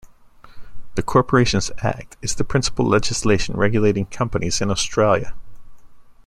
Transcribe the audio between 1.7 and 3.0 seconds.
Act is the principal